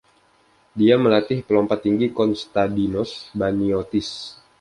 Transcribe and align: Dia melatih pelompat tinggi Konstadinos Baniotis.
Dia 0.79 0.95
melatih 1.03 1.39
pelompat 1.47 1.79
tinggi 1.85 2.07
Konstadinos 2.19 3.11
Baniotis. 3.39 4.09